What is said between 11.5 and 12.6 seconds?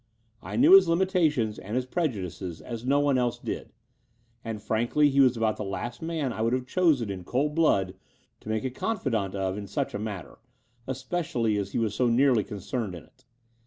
as he was so nearly